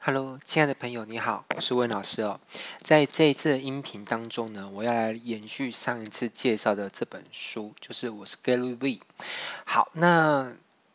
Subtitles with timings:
[0.00, 2.40] Hello，亲爱的朋友，你好，我是温老师哦。
[2.82, 9.00] 在这一次的音频当中呢，我要来延续上一次介绍的这本书，就是我是 Gary V。
[9.64, 10.52] 好，那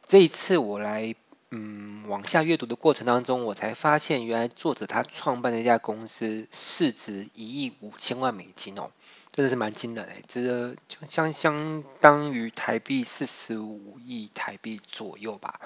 [0.08, 1.16] 这一次我来
[1.52, 8.90] 嗯往下阅读的过程当中，我才发现原来作者他创办的一家公司市值一亿五千万美金哦，
[9.34, 15.60] 真的是蛮惊人诶，这个就相相当于台币四十五亿台币左右吧，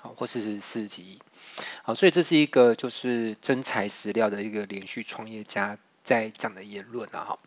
[0.00, 1.20] 好，或四十几亿。
[1.84, 7.38] 好，所以这是一个就是真材实料的一个连续创业家在讲的言论啊，哈。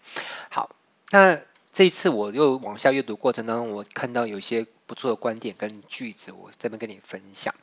[0.49, 0.75] 好，
[1.09, 1.41] 那
[1.73, 7.53] 这一次我又往下阅读过程当中，我看到有些不错的观点跟句子，我这边跟你分享。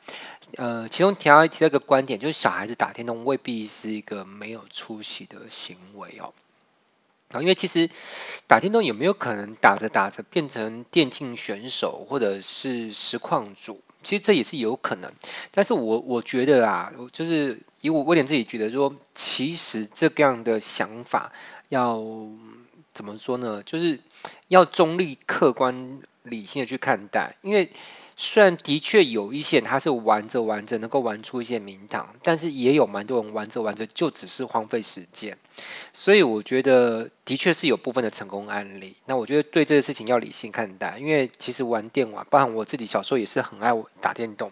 [0.57, 6.31] 呃，其中提到提到一个观点，就是小孩子打电动未必是一个没有出息的行为哦。
[7.41, 7.89] 因为其实
[8.47, 13.81] 打电动有没有可能打着打着变成电竞选手或者是实况主？
[14.03, 15.13] 其实这也是有可能。
[15.51, 21.31] 但是我我觉得啊，就是以我威廉自己觉得说，其实这样的想法
[21.69, 22.03] 要
[22.93, 23.63] 怎么说呢？
[23.63, 23.99] 就是
[24.47, 27.71] 要中立、客观、理性的去看待，因为。
[28.15, 35.39] 虽然的确有一些他是玩着玩着能够玩出一些名堂，但是也有蛮多人玩着玩着就只是荒废时间。
[35.93, 38.97] 所以我觉得的确是有部分的成功案例。
[39.07, 44.51] 那我觉得对这个事情要理性看待，因为其实玩电玩，包含我自己小时候也是很爱打电动，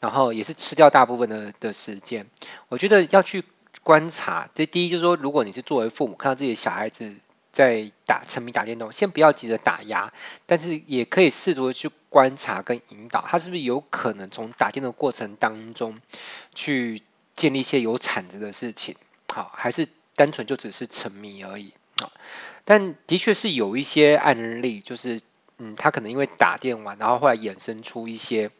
[0.00, 2.26] 然后也是吃掉大部分的的时间。
[2.68, 3.44] 我觉得要去
[3.84, 7.14] 观察，这第一就是说，如果你是作为父母看到自己的小孩子。
[7.56, 10.12] 在打沉迷打电动，先不要急着打压，
[10.44, 15.98] 但是也可以试图去观察跟引导，他是不是有可能从打电动过程当中
[16.54, 17.00] 去
[17.34, 18.96] 建立一些有产值的事情，
[19.32, 22.12] 好，还是单纯就只是沉迷而已啊？
[22.66, 25.22] 但的确是有一些案例，就是
[25.56, 28.50] 嗯，他可能因为打电玩，然后后来衍生出一些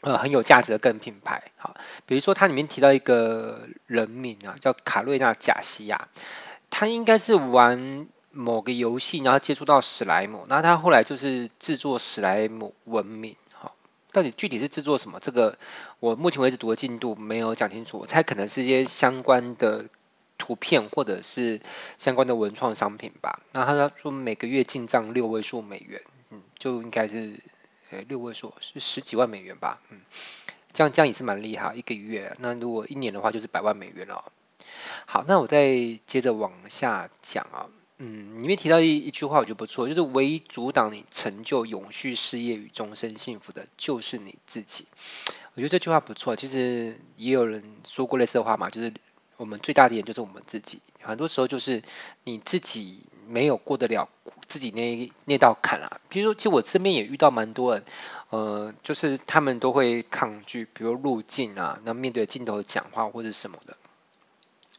[0.00, 6.08] 呃很有价值的个人品牌，好，比如说它里面提到一个人名啊，叫卡瑞娜贾西亚。
[6.70, 13.74] 他应该是玩某个游戏，然后接触到史莱姆，那他后来就是制作史莱姆文明，好，
[14.12, 15.18] 到底具体是制作什么？
[15.20, 15.58] 这个
[15.98, 19.86] 我目前为止读的进度没有讲清楚，我猜可能是一些相关的
[20.36, 21.60] 图片或者是
[21.96, 23.40] 相关的文创商品吧。
[23.52, 26.00] 那他说每个月进账六位数美元，
[26.30, 27.40] 嗯，就应该是
[27.90, 30.02] 呃六位数是十几万美元吧，嗯，
[30.72, 34.32] 这样这样也是蛮厉害，一个月，那如果一年的话就是百万美元了。
[35.10, 44.84] 好，那我再接着往下讲啊，嗯，里面提到一一句话，我觉得不错，就是唯一阻挡你成就永续事业与终身幸福的，就是你自己。
[45.54, 48.92] 我觉得这句话不错，其实也有人说过类似的话嘛，就是
[49.38, 51.82] 我们最大的敌人就是我们自己，很多时候就是
[52.24, 54.10] 你自己没有过得了
[54.46, 56.02] 自己那那道坎啊。
[56.10, 57.82] 比如说，其实我身边也遇到蛮多人，
[58.28, 63.74] 呃，就是他们都会抗拒，比如入镜啊，那面对镜头讲话或者什么的。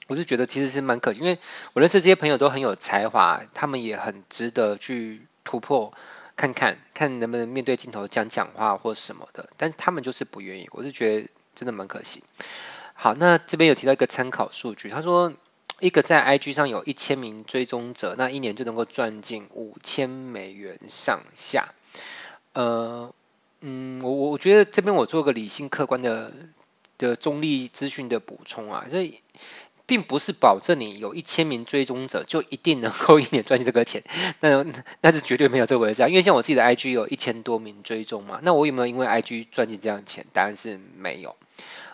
[0.10, 1.38] 我就觉得其实是蛮可惜，因为
[1.74, 5.94] 我认识这些朋友都很有才华，他们也很值得去突破，
[6.36, 12.24] 看看看能不能面对镜头讲讲话或什么的，但他们就是不愿意，我是觉得真的蛮可惜。
[12.96, 15.32] 好，那这边有提到一个参考数据，他说
[15.80, 21.76] 一个在 IG 上有一千名追踪者，那一年就能够赚进五千美元上下。
[22.54, 23.14] 呃，
[23.62, 26.34] 嗯，我我觉得这边我做个理性客观的
[26.98, 29.22] 的中立资讯的补充啊，所以。
[29.90, 34.04] 并不是保证你有一千名追踪者就一定能够一年赚这个钱，
[34.40, 34.64] 那
[35.02, 36.08] 那是绝对没有这回事啊！
[36.08, 40.28] 因为像我自己的 IG 有一千多名追踪嘛，那我有没有因为 IG 赚进这样的钱？
[40.32, 41.36] 答案是没有。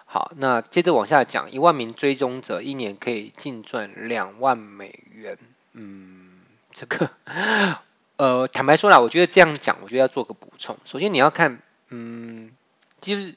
[0.04, 5.38] 好，那接着往下讲，一万名追踪者一年可以净赚两万美元。
[5.72, 6.42] 嗯，
[6.74, 7.10] 这个
[8.18, 10.78] 呃，坦白说啦，我觉得这样讲，我觉得要做个补充。
[10.84, 12.52] 首先你要看，嗯，
[13.00, 13.36] 就是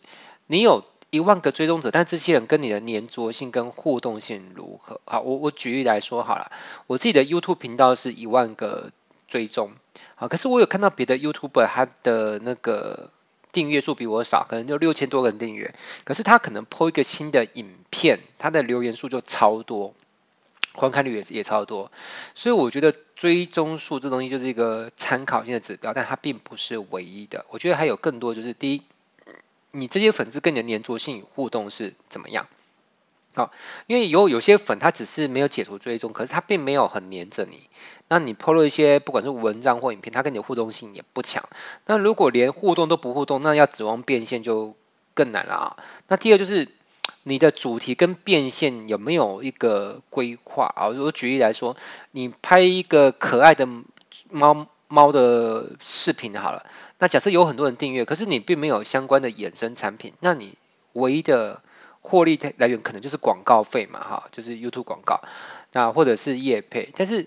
[0.49, 0.85] 你有。
[1.11, 5.01] 一万个追踪者，但这些人跟你的黏着性跟互动性如何？
[5.07, 6.53] 好，我我举例来说好了，
[6.87, 8.93] 我自己的 YouTube 频道是一万个
[9.27, 9.73] 追踪，
[10.17, 13.11] 好，可是我有看到别的 YouTuber 他的那个
[13.53, 15.75] 订阅数比我少，可能就六千多个人订阅，
[16.05, 19.95] 可是他可能 po 一个新的影片，他的留言数就超多，
[20.75, 21.91] 观看率也也超多，
[22.35, 28.83] 所以我觉得追踪数这东西就是一个参考性的指标，但它并不是唯一的，我觉得还有更多，就是第一。
[29.71, 32.47] 你这些粉丝跟你的黏着性互动是怎么样？
[33.35, 33.53] 好，
[33.87, 37.69] 因为有有些粉他只是没有解除追踪，可是他并没有很黏着你。
[38.09, 41.49] 那你 PO 了一些不管是文章或影片，他跟你的互动性也不强。
[41.87, 44.75] 那如果连互动都不互动，那要指望变现就
[45.15, 45.77] 更难了啊。
[46.09, 46.69] 那第二就是
[47.23, 50.89] 你的主题跟变现有没有一个规划啊？
[50.89, 51.77] 如果举例来说，
[52.11, 53.69] 你拍一个可爱的
[54.31, 56.67] 猫猫的视频好了。
[56.99, 60.55] 那假设有很多人订阅，可是你并没有相关的衍生产品，那你
[60.95, 61.63] 唯一的
[62.01, 65.23] 获利来源可能就是广告费嘛，哈，就是 YouTube 广告，
[65.73, 66.89] 那或者是业配。
[66.97, 67.27] 但是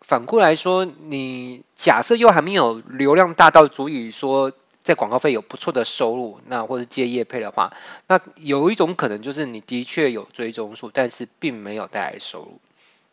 [0.00, 4.52] 反过来说，你假设又还没有流量大到足以说
[4.82, 7.72] 在广告费有不错的收入，那或者接业配的话，
[8.08, 12.60] 那有一种可能就是你的确有追踪数，但是并没有带来收入。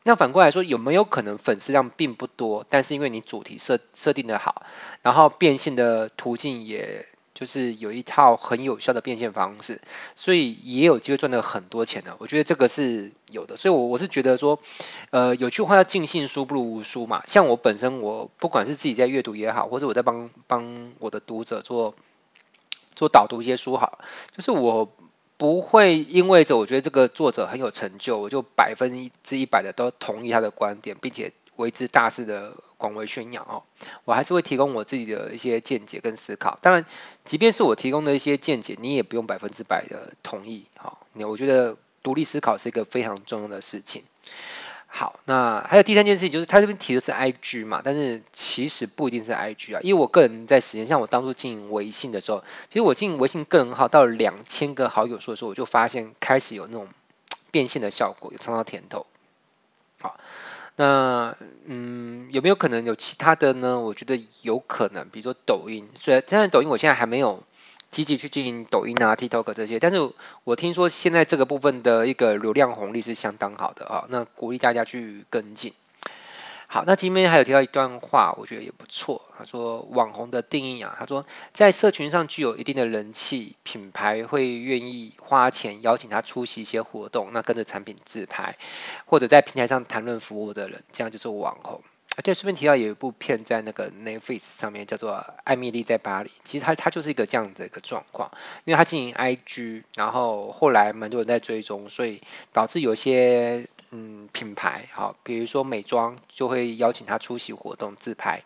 [0.06, 4.66] 那反过来说，有没有可能粉丝量并不多，但是因为你主题设设定的好，
[5.02, 9.80] 然后变现的途径也就是有一套很有效的变现方式，
[10.18, 12.18] 所以也有机会赚到很多钱的。
[12.20, 14.60] 我觉得这个是有的，所以我我是觉得说，
[15.10, 17.24] 呃，有句话叫尽信书不如无书嘛。
[17.26, 21.96] 像我本身，我不管是自己在阅读也好，或者我在帮帮我的读者做
[22.94, 24.00] 做导读一些书好，
[24.36, 24.94] 就是我。
[25.38, 33.64] 不会因为着我觉得这个作者很有成就，我就百分之一百的都同意他的观点，并且为之大肆的广为宣扬哦。
[34.06, 36.58] 我还是会提供我自己的一些见解跟思考。
[36.62, 36.86] 当然，
[37.26, 40.66] 即便是我提供的一些见解，你也不用百分之百的同意。
[40.76, 44.04] 好，我觉得独立思考是一个非常重要的事情。
[44.96, 56.88] 好，那还有第三件事情，就是他这边提的是 IG 嘛，但是其实不一定是 IG 啊，因为我个人在实验，像我当初经营微信的时候，其实我经营微信个人号到两千个好友数的时候，我就发现开始有那种
[57.50, 59.08] 变现的效果，有尝到甜头。
[60.00, 60.20] 好，
[60.76, 61.36] 那
[61.66, 63.80] 嗯，有没有可能有其他的呢？
[63.80, 67.42] 我觉得有可能，比如说抖音，虽然现在抖音我现在还没有。
[67.94, 70.12] 积极去经营抖音啊、TikTok 这些，但是
[70.44, 75.72] 我听说现在这个部分的一个流量红利是相当好的啊，那鼓励大家去跟进。
[76.66, 79.22] 好，那今天还有提到一段话，我觉得也不错。
[79.38, 81.24] 他说网红的定义啊，他说
[81.54, 88.58] 在社群上具有一定的人气，品牌会愿意花钱邀请他出席一些活动，那跟着产品自拍，
[89.06, 91.84] 或者在平台上谈论服务的人，这样就是网红。
[92.16, 95.12] 而且顺便提到有一部片在那个 Netflix 上面叫做
[95.44, 98.32] 《艾蜜莉在巴黎》，其实它它就是一个这样的一个状况，
[98.66, 102.22] 因为它经营 IG，然后后来蛮多人在追踪，所以
[102.52, 108.44] 导致有些嗯品牌，好，比如说美妆就会邀请他出席活动自拍。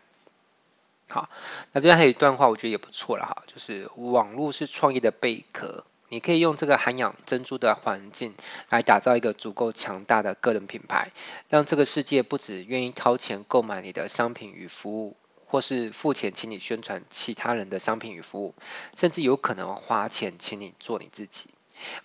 [1.09, 1.29] 好，
[1.73, 5.83] 那这边还有一段话，我觉得也不错了哈，就是网络是创业的贝壳。
[6.09, 8.33] 你可以用这个涵养珍珠的环境
[8.69, 11.11] 来打造一个足够强大的个人品牌，
[11.49, 18.55] 让这个世界不止愿意掏钱购买你的商品与服务，或是付钱请你宣传其他人的商品与服务，
[18.95, 21.49] 甚至有可能花钱请你做你自己。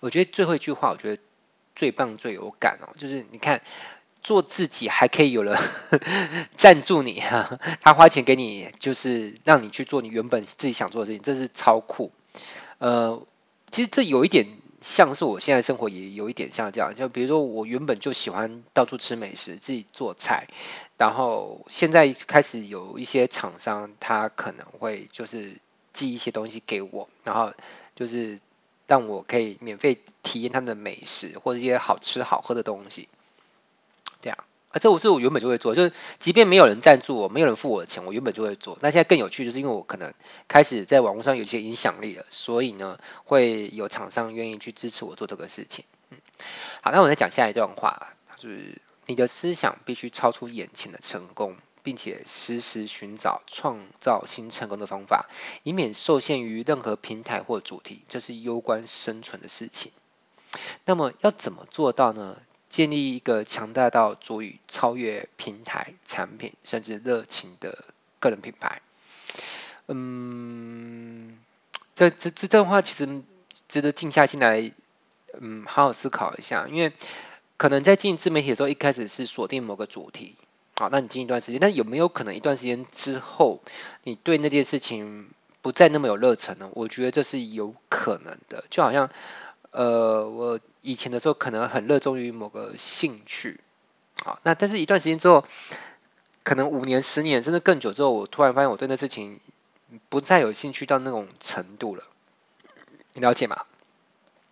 [0.01, 1.21] 我觉得最后一句话，我觉得
[1.73, 3.61] 最棒最有感哦，就是你看
[4.21, 5.57] 做自己还可以有人
[6.57, 12.11] 赞助你哈，他花钱给你，就是让你去做你原本自己想做的事情，这是超酷，
[12.79, 13.25] 呃。
[13.73, 14.45] 其实这有一点
[14.81, 20.47] 像是我现在生活也有一点像这样，就比如说我原本就喜欢到处吃美食，自己做菜，
[20.95, 25.53] 然后现在开始有一些厂商，他可能会就是
[25.91, 27.51] 寄一些东西给我，然后
[27.95, 28.39] 就是
[28.85, 33.09] 让我可以免费体验他们的美食或者一些好吃好喝的东西，
[34.21, 34.37] 这样。
[34.73, 38.75] 啊，这我这我原本就会做，就是即便没有人赞助我，没有人付我的钱，我原本就会做。
[38.81, 40.13] 那现在更有趣，就是因为我可能
[40.47, 45.85] 开始在网络上有一些影响力了，所以呢，会有厂商愿意去支持我做这个事情。
[46.09, 46.17] 嗯，
[46.81, 55.29] 好，那我再讲下一段话，就是你的思想必须超出眼前的成功，并且时时寻找创造新成功的方法，
[55.61, 59.91] 以免受限于任何平台或主题，这是攸关生存的事情。
[60.85, 62.37] 那么要怎么做到呢？
[62.73, 67.85] 建立一个强大到足以超越平台、产品甚至热情的
[68.19, 68.81] 个人品牌。
[69.87, 71.37] 嗯，
[71.93, 73.21] 这这这段话其实
[73.69, 74.71] 值得静下心来，
[75.39, 76.67] 嗯，好好思考一下。
[76.67, 76.91] 因为
[77.57, 80.35] 可能在经营自媒体的时候，一开始是锁定某个主题，
[80.73, 83.61] 好，那你经一段时间，那有没有可能一段时间之后，
[84.03, 85.29] 你对那件事情
[85.61, 86.71] 不再那么有热忱呢？
[86.73, 89.11] 我觉得这是有可能的，就好像。
[89.73, 93.59] 呃，我以前的时候可能很热衷于某个兴趣，
[94.23, 95.45] 好，那但是一段时间之后，
[96.43, 99.39] 可能五年、十年甚至更久之后，我突然发现我对那事情
[100.09, 102.03] 不再有兴趣到那种程度了，
[103.13, 103.63] 你了解吗？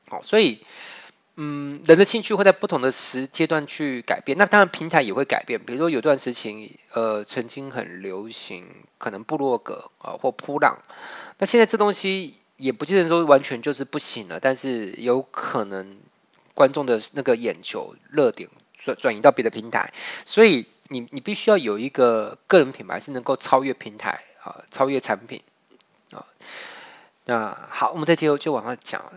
[0.10, 0.66] 好，所以，
[1.36, 8.66] 嗯，人的兴趣会在不同的时阶段去改变，那当然平台也会改变，比如说有段时期，呃，曾经很流行
[8.98, 10.80] 可能部落格啊或噗浪，
[11.38, 12.41] 那现在这东西。
[12.62, 15.98] 也不见得说完全就是不行了，但是有可能
[16.54, 19.92] 观众的那个眼球热点转转移到别的平台，
[20.26, 25.42] 所以你你必须要有一个个人品牌是能够超越平台啊，超越产品
[26.12, 26.28] 啊。
[27.26, 29.14] 那好，我们再接着就往下讲了。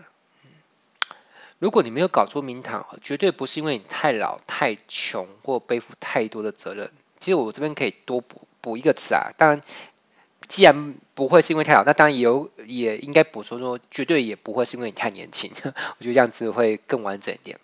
[1.59, 6.91] 如果你没有搞出名堂，绝对不是因为你太老、太穷或背负太多的责任。
[7.19, 9.61] 其实我这边可以多补补一个词啊，当然。
[10.47, 15.51] 既然不会是因为太老，那当然也有也应该补充说，绝对也不会是因为你太年轻。
[15.63, 17.59] 我觉得这样子会更完整一点。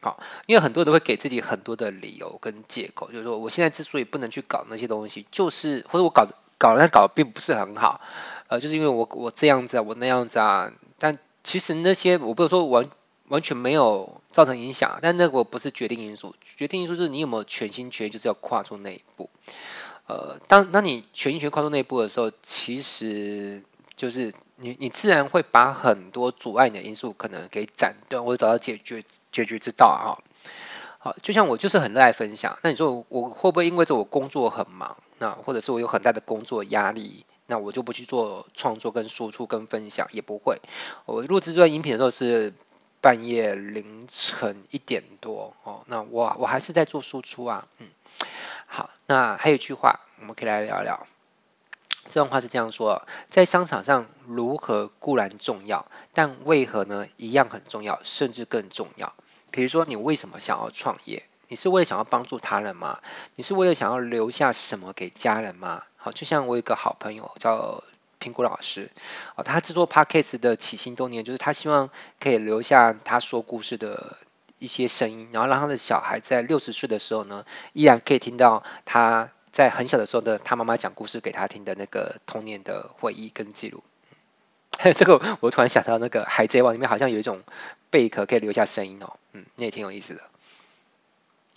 [0.00, 8.00] 好，因为很多人都会给自己很多的理由跟借口，就是说我现在之所以不能去搞那些东西，就是或者我搞搞但搞并不是很好，
[8.48, 10.72] 呃，就是因为我我这样子啊，我那样子啊。
[10.98, 12.86] 但其实那些我不能说完
[13.28, 19.28] 完全没有造成影响，但那个不是决定因素，决定因素是你有没有全心全意就是要跨出那一步。
[20.10, 23.62] 呃，当当你全心全跨出那一步的时候，其实
[23.94, 30.18] 就是你你自然会把很多阻碍你的因素可能给斩断，或者找到解决解决之道啊。
[30.98, 40.08] 好，就像我就是很热爱分享，那你说我，我会不会因为这我工作很忙，那或者是我有很大的工作压力，那我就不去做创作跟输出跟分享？
[40.10, 40.58] 也不会。
[41.06, 42.52] 我录制这段音频的时候是
[43.00, 47.86] 半夜凌晨一点多哦，那我我还是在做输出啊，嗯。
[48.72, 51.04] 好，那还有一句话，我们可以来聊聊。
[52.06, 57.08] 这段话是这样说：在商场上，如何固然重要，但为何呢？
[57.16, 59.12] 一样很重要，甚至更重要。
[59.50, 61.24] 比如说，你为什么想要创业？
[61.48, 63.00] 你是为了想要帮助他人吗？
[63.34, 65.82] 你是为了想要留下什么给家人吗？
[65.96, 67.82] 好，就像我有一个好朋友叫
[68.20, 68.92] 苹果老师，
[69.34, 74.16] 哦，他制作 Podcast 的起心动念就是他希望可以留下他说故事的。
[74.60, 83.82] 一些声音，然后让他的小孩在六十岁的时候呢，依然可以听到他在很小的时候的他妈妈讲故事给他听的那个童年的回忆跟记录。
[84.96, 87.42] 这个，我突然想到那个《海贼王》里面好像有一种
[87.90, 90.22] 贝壳可以留下声音哦，嗯，那也挺有意思的。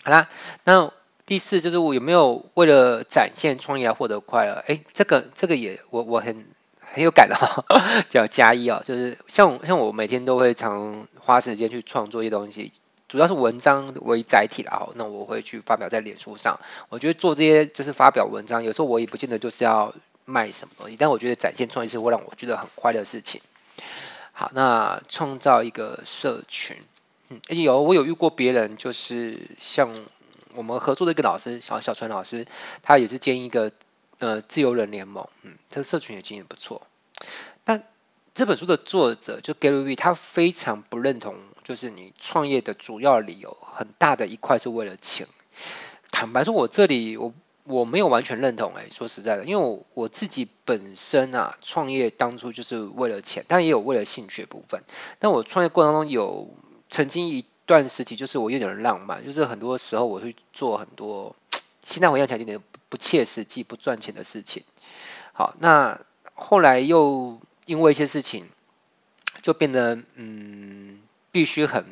[0.02, 0.28] 好啦，
[0.64, 0.92] 那
[1.24, 4.62] 第四就是我有没有为了展现创意而获得快乐？
[4.66, 6.46] 哎，这个这个也我我很
[6.80, 7.36] 很有感的、
[8.10, 12.72] 叫加一哦，就是像像我每天都会常花时间去创作一些东西。
[13.14, 16.58] 主要是文章为载体啦，那我会去发表在脸书上。
[16.88, 19.94] 我觉得做这些就是发表文章，有时候我也不见得就是要
[20.24, 23.40] 卖什么东西，但我觉得展现创意是会让我觉得很快乐的事情。
[24.32, 26.76] 好，那创造一个社群，
[27.28, 29.94] 嗯，有我有遇过别人，就是像
[30.54, 32.48] 我们合作的一个老师小小川老师，
[32.82, 33.70] 他也是建一个
[34.18, 36.84] 呃自由人联盟，嗯，这个社群也经营不错，
[37.62, 37.84] 但。
[38.34, 45.28] 这本书的作者就 Gary V，他非常不认同，就是你创业的主要理由很大的一块是为了钱。
[46.10, 54.82] 坦白说，我这里我我没有完全认同，哎，说实在的，因为我我自己本身啊，创业当初就是为了钱，但也有为了兴趣部分。
[55.20, 56.52] 但我创业过程当中有
[56.90, 61.36] 曾经一段时期，就是我有点浪漫，就是很多时候我会做很多
[61.84, 64.64] 现在回想起来有点不切实际、不赚钱的事情。
[65.32, 66.00] 好，那
[66.34, 67.38] 后来又。
[67.66, 68.46] 因为一些事情，
[69.42, 71.84] 就变得嗯，必须很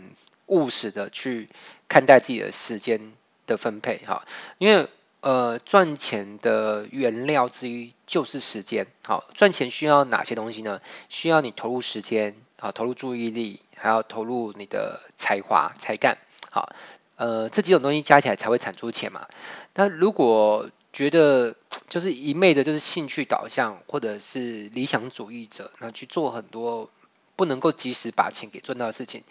[0.47, 1.49] 务实的去
[1.89, 3.13] 看待自己的时间
[3.47, 4.27] 的分配哈。
[4.59, 4.89] 因为
[5.21, 8.89] 呃，赚钱的原料之一就是时间。
[9.07, 10.81] 好，赚钱需要哪些东西呢？
[11.09, 16.19] 需要你投入时间，好，投入注意力，还要投入你的才华、才干。
[16.51, 16.75] 好，
[17.15, 19.29] 呃，这几种东西加起来才会产出钱嘛。
[19.75, 21.57] 那如果觉得
[21.89, 26.91] 就是一昧的，就是兴趣导向，或者是理想主义者，那去做很多
[27.37, 29.23] 不能够及时把钱给赚到的事情。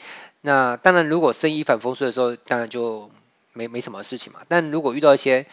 [0.42, 3.12] 那当然，如果生意一帆风顺的时候，当然就
[3.54, 4.42] 没没什么事情嘛。
[4.48, 5.46] 但如果遇到一些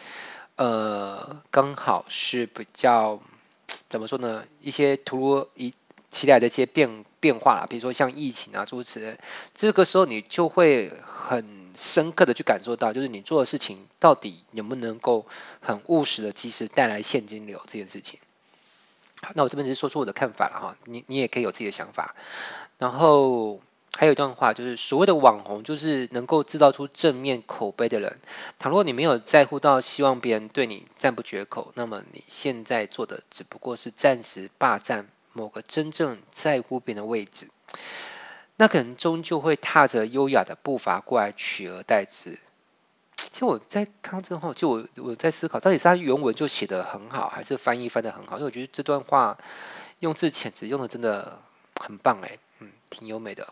[0.55, 3.21] 呃刚好是比较
[3.89, 5.73] 怎么说呢，一些突如一
[6.11, 9.19] 其来的一些变变化啦，比如说像疫情啊诸如此类，
[9.53, 11.58] 这个时候你就会很。
[11.75, 15.25] 深刻的去感受到，就是你做的事情到底能不能够
[15.61, 18.19] 很务实的及时带来现金流这件事情。
[19.21, 22.15] 好，那我这边只是说出我的看法了哈，你你也可以有自己的想法。
[22.77, 23.59] 然后
[23.93, 28.17] 还有一段话，就是所谓的网红，就是能够制造出正面口碑的人。
[28.59, 37.49] 倘若你没有在乎到希望别人对你赞不绝口，那么你现在做的只不过是暂时霸占某个真正在乎别人的位置。
[38.59, 42.37] 那可能终究会踏着优雅的步伐过来取而代之。
[43.15, 48.35] 其实我在看之后，就我我在思考，到底是他原文就写得很好，还是翻译翻得很好？
[48.35, 49.37] 因为我觉得这段话
[49.99, 51.39] 用字遣词用的真的
[51.79, 53.47] 很棒哎，嗯，挺优美的。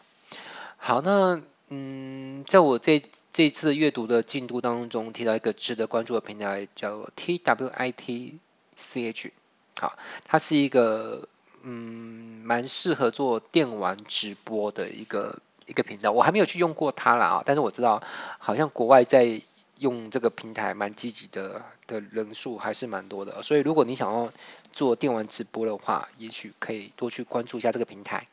[0.75, 8.33] 好，那嗯，在我这这次阅读的进度当中，提到一个值得关注的平台，叫 TWIT
[8.77, 9.31] CH。
[9.79, 11.29] 好，它是一个。
[11.69, 18.01] 嗯，蛮适合做电玩直播的一个一个频道，我还没有去用过它啦，但是我知道
[18.39, 19.41] 好像国外在
[19.77, 24.31] 用这个平台蛮积极的的人数还是蛮多的，所以如果你想要
[24.71, 28.27] 做电玩直播的话，也许可以多去关注一下这个平台。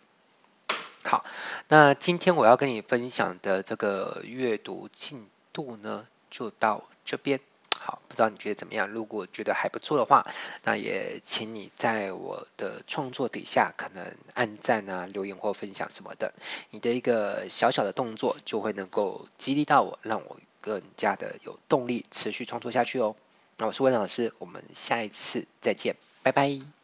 [1.03, 1.25] 好，
[1.67, 7.41] 那今天我要跟你分享的这个阅读进度呢，就到这边。
[7.87, 8.89] 好，不知道你觉得怎么样？
[8.89, 10.27] 如果觉得还不错的话，
[10.65, 16.33] 那也请你在我的创作底下可能按赞啊、留言或分享什么的。
[16.71, 23.17] 你的一个小小的动作就会能够激励到我，让我更加的有动力持续创作下去哦。
[23.59, 26.84] 那我是温老师，我们下一次再见，拜拜。